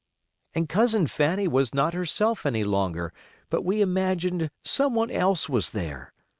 [0.55, 3.13] And Cousin Fanny was not herself any longer,
[3.51, 6.11] but we imagined some one else was there.